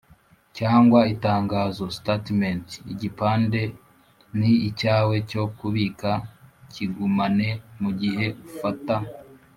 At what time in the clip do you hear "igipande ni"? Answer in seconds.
2.93-4.51